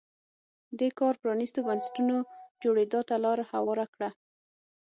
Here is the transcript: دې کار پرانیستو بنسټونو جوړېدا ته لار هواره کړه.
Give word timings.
دې 0.79 0.89
کار 0.99 1.13
پرانیستو 1.21 1.59
بنسټونو 1.67 2.15
جوړېدا 2.63 2.99
ته 3.09 3.15
لار 3.23 3.39
هواره 3.51 3.85
کړه. 3.93 4.09